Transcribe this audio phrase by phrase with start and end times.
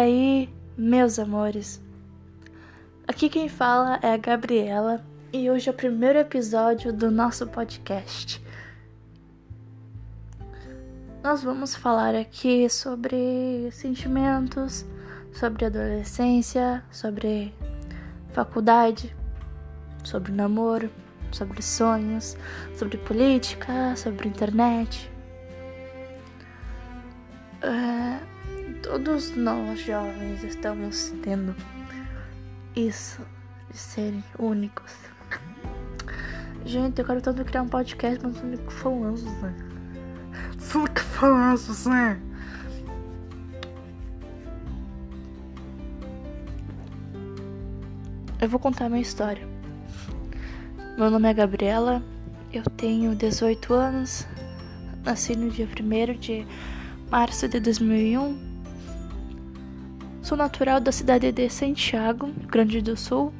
[0.00, 1.80] aí, meus amores?
[3.06, 8.42] Aqui quem fala é a Gabriela e hoje é o primeiro episódio do nosso podcast.
[11.22, 14.86] Nós vamos falar aqui sobre sentimentos,
[15.32, 17.54] sobre adolescência, sobre
[18.32, 19.14] faculdade,
[20.02, 20.90] sobre namoro,
[21.30, 22.38] sobre sonhos,
[22.74, 25.10] sobre política, sobre internet.
[27.62, 28.29] É,
[28.82, 31.54] todos nós jovens estamos tendo
[32.74, 33.20] isso
[33.70, 34.92] de serem únicos.
[36.64, 39.54] Gente, eu quero tanto criar um podcast, mas sou único famoso, né?
[40.58, 42.20] Sou único famoso, né?
[48.40, 49.46] Eu vou contar minha história.
[50.96, 52.02] Meu nome é Gabriela,
[52.52, 54.26] eu tenho 18 anos,
[55.04, 56.46] nasci no dia 1 de
[57.10, 58.49] março de 2001.
[60.30, 63.34] Sou natural da cidade de Santiago, Grande do Sul,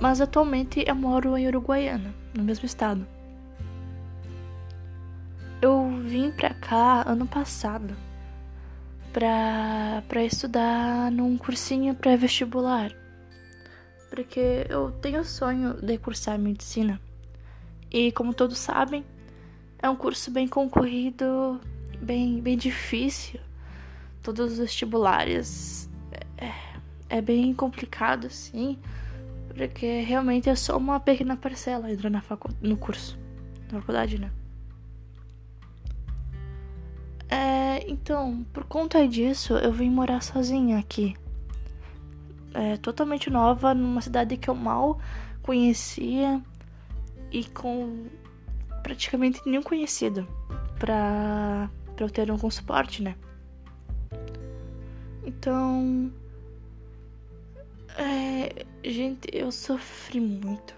[0.00, 3.06] mas atualmente eu moro em Uruguaiana, no mesmo estado.
[5.60, 7.94] Eu vim pra cá ano passado
[9.12, 12.90] pra, pra estudar num cursinho pré-vestibular,
[14.08, 16.98] porque eu tenho o sonho de cursar medicina.
[17.90, 19.04] E como todos sabem,
[19.78, 21.60] é um curso bem concorrido
[22.00, 23.38] bem, bem difícil.
[24.26, 25.88] Todos os vestibulares
[26.36, 26.52] é,
[27.08, 28.76] é bem complicado, assim,
[29.46, 33.16] porque realmente é só uma pequena parcela entrar na facu no curso,
[33.70, 34.32] na faculdade, né?
[37.28, 41.14] É, então, por conta disso, eu vim morar sozinha aqui.
[42.52, 44.98] É, totalmente nova, numa cidade que eu mal
[45.40, 46.42] conhecia
[47.30, 48.06] e com
[48.82, 50.26] praticamente nenhum conhecido
[50.80, 53.14] pra para eu ter algum suporte, né?
[55.26, 56.10] Então.
[57.98, 60.74] É, gente, eu sofri muito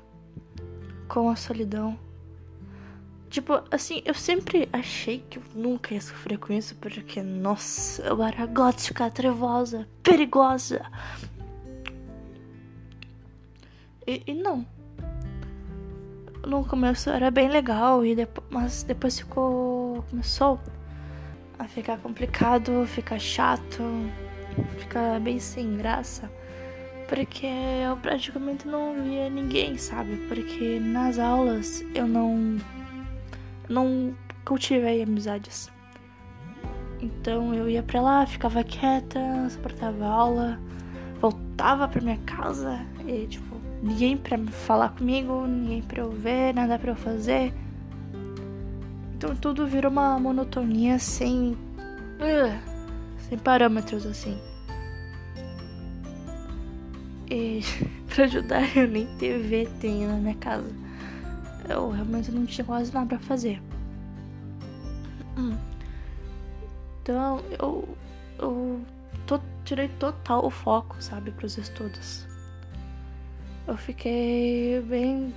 [1.06, 1.98] com a solidão.
[3.28, 8.22] Tipo, assim, eu sempre achei que eu nunca ia sofrer com isso, porque, nossa, eu
[8.22, 10.80] era gótica, trevosa, perigosa.
[14.06, 14.66] E, e não.
[16.46, 20.02] No começo era bem legal, e depois, mas depois ficou.
[20.08, 20.58] começou
[21.58, 23.82] a ficar complicado, ficar chato,
[24.78, 26.30] ficar bem sem graça.
[27.08, 30.16] Porque eu praticamente não via ninguém, sabe?
[30.28, 32.58] Porque nas aulas eu não.
[33.68, 34.14] não
[34.44, 35.70] cultivei amizades.
[37.00, 40.60] Então eu ia pra lá, ficava quieta, suportava aula,
[41.20, 46.78] voltava pra minha casa e, tipo, ninguém pra falar comigo, ninguém pra eu ver, nada
[46.78, 47.54] pra eu fazer.
[49.14, 51.52] Então tudo virou uma monotonia sem.
[51.52, 52.77] Uh,
[53.28, 54.38] sem parâmetros assim.
[57.30, 57.60] E
[58.08, 60.70] pra ajudar eu nem TV tenho na minha casa.
[61.68, 63.60] Eu realmente não tinha quase nada pra fazer.
[65.36, 65.56] Hum.
[67.02, 67.88] Então eu.
[68.38, 68.80] Eu
[69.68, 72.26] tirei total o foco, sabe, pros estudos.
[73.66, 75.34] Eu fiquei bem.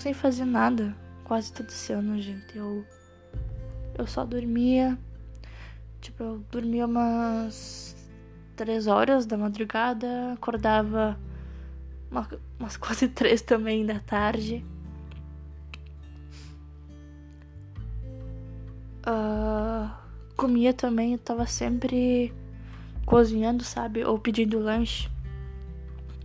[0.00, 2.58] sem fazer nada quase todo esse ano, gente.
[2.58, 2.84] Eu,
[3.96, 4.98] eu só dormia.
[6.06, 7.96] Tipo, eu dormia umas
[8.54, 11.18] três horas da madrugada, acordava
[12.08, 12.28] uma,
[12.60, 14.64] umas quase três também da tarde.
[19.04, 19.90] Uh,
[20.36, 22.32] comia também, eu tava sempre
[23.04, 24.04] cozinhando, sabe?
[24.04, 25.10] Ou pedindo lanche.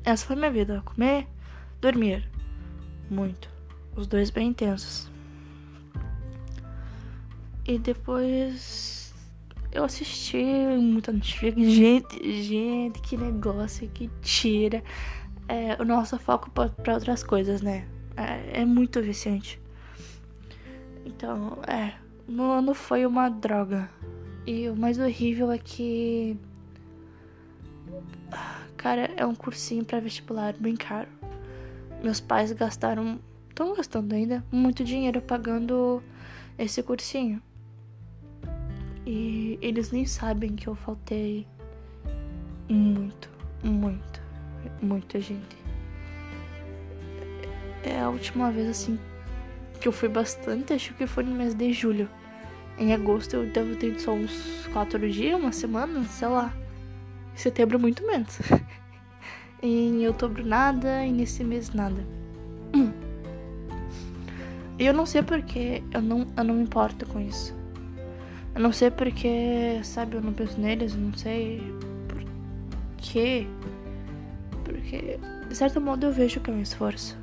[0.06, 0.84] Essa foi minha vida.
[0.86, 1.28] Comer,
[1.82, 2.30] dormir.
[3.10, 3.50] Muito
[3.96, 5.10] os dois bem intensos.
[7.66, 9.01] E depois
[9.72, 10.44] eu assisti
[10.80, 11.58] muita Netflix.
[11.58, 14.84] Gente, gente, que negócio que tira
[15.48, 17.88] é, o nosso foco para outras coisas, né?
[18.18, 19.60] É, é, muito viciante.
[21.06, 21.94] Então, é.
[22.28, 23.90] No ano foi uma droga.
[24.46, 26.38] E o mais horrível é que.
[28.78, 31.10] Cara, é um cursinho para vestibular bem caro.
[32.04, 33.20] Meus pais gastaram
[33.50, 36.02] estão gastando ainda muito dinheiro pagando
[36.58, 37.42] esse cursinho.
[39.06, 41.48] E eles nem sabem que eu faltei
[42.70, 43.30] muito,
[43.64, 44.22] muito,
[44.82, 45.58] muita gente.
[47.84, 49.00] É a última vez assim
[49.80, 52.08] que eu fui bastante, acho que foi no mês de julho.
[52.78, 56.54] Em agosto eu devo ter só uns quatro dias, uma semana, sei lá.
[57.34, 58.40] Em setembro muito menos.
[59.62, 62.06] em outubro nada, e nesse mês nada.
[62.76, 62.92] Hum.
[64.78, 67.61] E eu não sei porque eu não, eu não me importo com isso.
[68.54, 71.62] Eu não sei porque, sabe, eu não penso neles, não sei
[72.08, 72.24] por
[72.98, 73.48] quê.
[74.64, 77.18] Porque, de certo modo, eu vejo que é um esforço.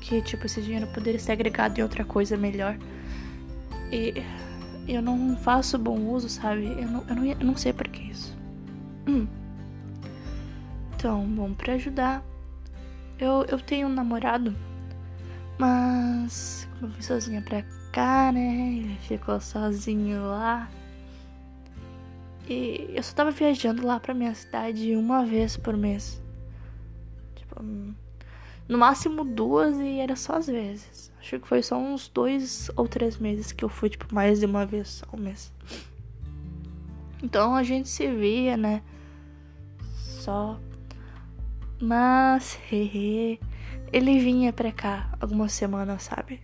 [0.00, 2.78] Que, tipo, esse dinheiro poderia ser agregado em outra coisa melhor.
[3.92, 4.14] E
[4.86, 6.64] eu não faço bom uso, sabe?
[6.64, 8.36] Eu não, eu não, eu não sei por que isso.
[9.06, 9.26] Hum.
[10.94, 12.24] Então, bom, pra ajudar,
[13.18, 14.54] eu, eu tenho um namorado,
[15.58, 17.62] mas como eu fui sozinha pra
[17.92, 18.78] cá, né?
[18.78, 20.68] Ele ficou sozinho lá.
[22.48, 26.22] E eu só tava viajando lá pra minha cidade uma vez por mês.
[27.36, 27.62] Tipo,
[28.68, 31.12] no máximo duas e era só às vezes.
[31.20, 34.46] Acho que foi só uns dois ou três meses que eu fui, tipo, mais de
[34.46, 35.52] uma vez ao mês.
[37.22, 38.82] Então a gente se via, né?
[39.94, 40.58] Só
[41.80, 46.40] mas, ele vinha pra cá algumas semanas, sabe?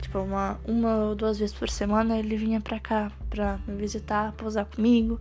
[0.00, 4.32] Tipo, uma, uma ou duas vezes por semana ele vinha pra cá pra me visitar,
[4.32, 5.20] pousar comigo.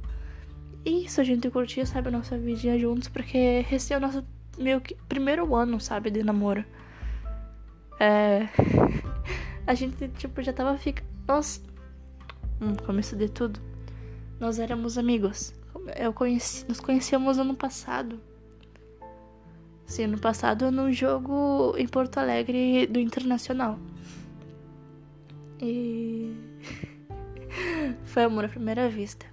[0.86, 4.24] E isso a gente curtia, sabe, a nossa vida juntos, porque esse é o nosso
[4.58, 6.64] meio que primeiro ano, sabe, de namoro.
[8.00, 8.48] É.
[9.68, 11.08] A gente, tipo, já tava ficando.
[11.28, 11.62] Nós.
[12.62, 13.60] Hum, começo de tudo.
[14.40, 15.54] Nós éramos amigos.
[15.98, 16.66] Eu conheci.
[16.70, 18.18] Nos conhecemos ano passado.
[19.86, 23.78] Sim, ano passado num jogo em Porto Alegre do Internacional.
[25.62, 26.33] E.
[28.06, 29.25] Foi amor à primeira vista.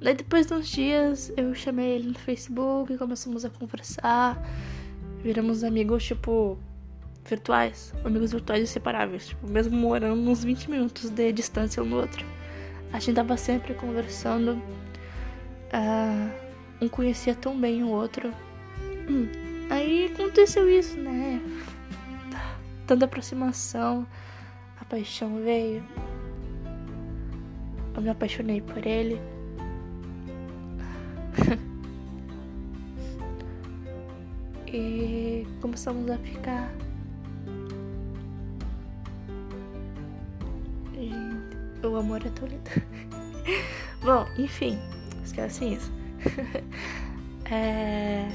[0.00, 4.40] Daí depois de uns dias eu chamei ele no Facebook, e começamos a conversar.
[5.22, 6.56] Viramos amigos, tipo,
[7.24, 7.92] virtuais.
[8.04, 9.28] Amigos virtuais inseparáveis.
[9.28, 12.24] Tipo, mesmo morando uns 20 minutos de distância um do outro.
[12.92, 14.52] A gente tava sempre conversando.
[15.72, 16.48] Uh,
[16.80, 18.32] um conhecia tão bem o outro.
[19.10, 19.28] Hum.
[19.70, 21.42] Aí aconteceu isso, né?
[22.86, 24.06] Tanta aproximação,
[24.88, 25.82] paixão veio.
[27.94, 29.20] Eu me apaixonei por ele.
[34.66, 36.72] e começamos a ficar.
[40.94, 42.70] Gente, o amor é tão lindo.
[44.02, 44.78] Bom, enfim,
[45.24, 45.92] esquece isso.
[47.50, 48.28] é.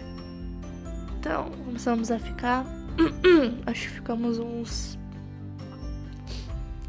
[1.20, 2.66] Então, começamos a ficar.
[3.66, 5.00] Acho que ficamos uns.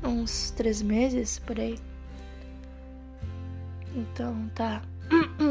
[0.04, 1.78] Uns três meses por aí.
[3.94, 4.82] Então, tá.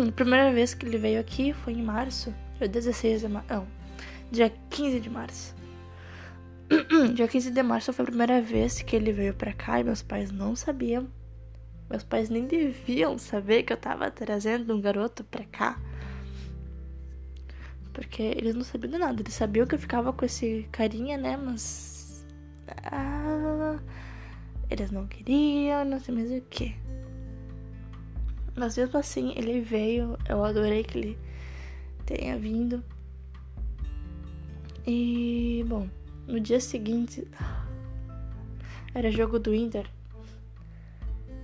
[0.09, 2.33] A primeira vez que ele veio aqui foi em março.
[2.57, 3.47] Dia 16 de março.
[3.49, 3.67] Não,
[4.31, 5.55] dia 15 de março.
[7.13, 10.01] dia 15 de março foi a primeira vez que ele veio pra cá e meus
[10.01, 11.07] pais não sabiam.
[11.89, 15.79] Meus pais nem deviam saber que eu tava trazendo um garoto pra cá.
[17.93, 19.21] Porque eles não sabiam de nada.
[19.21, 21.37] Eles sabiam que eu ficava com esse carinha, né?
[21.37, 22.25] Mas.
[22.85, 23.22] Ah,
[24.73, 26.75] eles não queriam, não sei mais o que.
[28.55, 30.17] Mas mesmo assim, ele veio.
[30.27, 31.17] Eu adorei que ele
[32.05, 32.83] tenha vindo.
[34.85, 35.87] E, bom,
[36.27, 37.27] no dia seguinte.
[38.93, 39.89] Era jogo do Inter.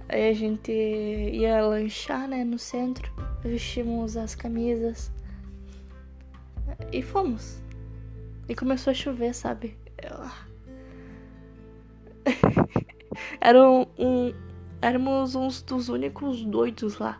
[0.08, 3.12] Aí a gente ia lanchar, né, no centro.
[3.44, 5.12] Vestimos as camisas
[6.92, 7.62] e fomos.
[8.48, 9.78] E começou a chover, sabe?
[13.42, 14.34] Era um, um,
[14.82, 17.20] éramos uns dos únicos doidos lá.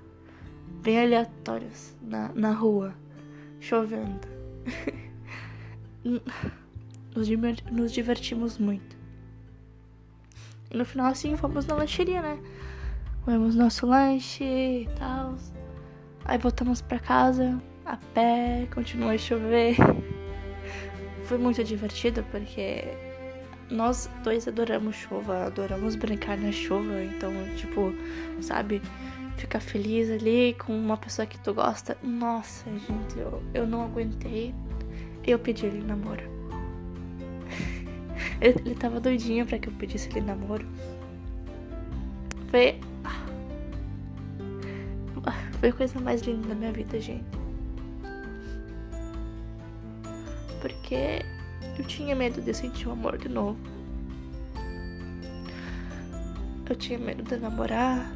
[0.82, 2.94] Bem aleatórios na, na rua.
[3.60, 4.28] Chovendo.
[6.04, 7.30] nos,
[7.72, 8.98] nos divertimos muito.
[10.72, 12.40] E no final, assim, fomos na lancheria, né?
[13.24, 15.36] Comemos nosso lanche e tal.
[16.26, 19.76] Aí voltamos pra casa a pé, continuou a chover.
[21.26, 23.09] Foi muito divertido porque
[23.70, 27.94] nós dois adoramos chuva, adoramos brincar na chuva, então, tipo,
[28.42, 28.82] sabe,
[29.38, 31.98] ficar feliz ali com uma pessoa que tu gosta.
[32.04, 34.54] Nossa, gente, eu, eu não aguentei.
[35.26, 36.24] Eu pedi ele namoro.
[38.42, 40.66] ele tava doidinho para que eu pedisse ele namoro.
[42.50, 42.80] Foi.
[45.26, 47.40] Ah, foi a coisa mais linda da minha vida, gente.
[50.62, 51.26] porque
[51.80, 53.58] eu tinha medo de sentir o amor de novo.
[56.70, 58.12] Eu tinha medo de namorar,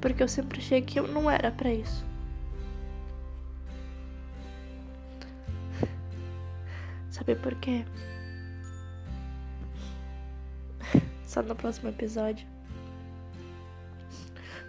[0.00, 2.04] porque eu sempre achei que eu não era para isso.
[7.10, 7.84] Sabe por quê?
[11.26, 12.46] Só no próximo episódio.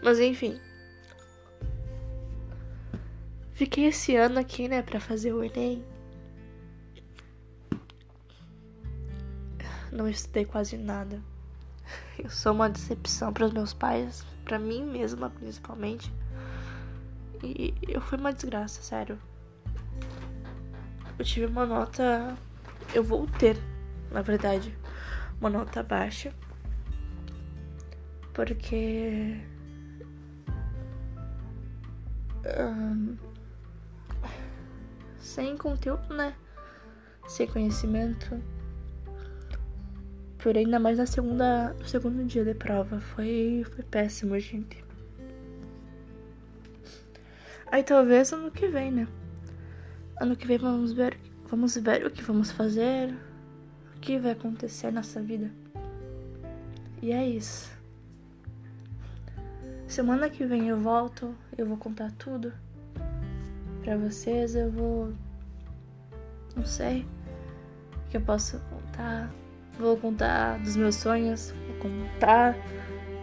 [0.02, 0.60] Mas enfim.
[3.54, 5.84] Fiquei esse ano aqui, né, pra fazer o Enem.
[10.00, 11.22] Não estudei quase nada.
[12.18, 16.10] Eu sou uma decepção para os meus pais, para mim mesma principalmente.
[17.44, 19.20] E eu fui uma desgraça, sério.
[21.18, 22.34] Eu tive uma nota.
[22.94, 23.58] Eu vou ter,
[24.10, 24.74] na verdade,
[25.42, 26.34] uma nota baixa.
[28.34, 29.38] Porque.
[32.46, 33.18] Um,
[35.18, 36.34] sem conteúdo, né?
[37.28, 38.42] Sem conhecimento.
[40.40, 43.00] Por ainda mais na segunda, no segundo dia de prova.
[43.00, 44.84] Foi, foi péssimo, gente.
[47.72, 49.08] Aí talvez ano que vem, né?
[50.20, 51.18] Ano que vem vamos ver,
[51.48, 53.14] vamos ver o que vamos fazer,
[53.96, 55.52] o que vai acontecer nessa vida.
[57.02, 57.70] E é isso.
[59.88, 62.54] Semana que vem eu volto, eu vou contar tudo
[63.84, 65.14] para vocês, eu vou
[66.56, 67.06] não sei
[68.06, 69.32] o que eu posso contar.
[69.80, 72.54] Vou contar dos meus sonhos, vou contar,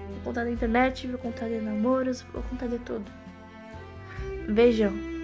[0.08, 3.04] vou contar da internet, vou contar de namoros, vou contar de tudo.
[4.48, 5.15] Beijão.